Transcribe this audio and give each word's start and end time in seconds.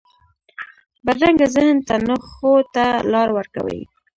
بدرنګه 1.05 1.47
ذهن 1.55 1.77
نه 2.07 2.15
ښو 2.27 2.51
ته 2.73 2.85
لار 3.11 3.29
ورکوي 3.37 3.81